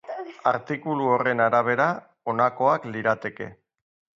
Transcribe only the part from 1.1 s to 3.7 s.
horren arabera, honakoak lirateke.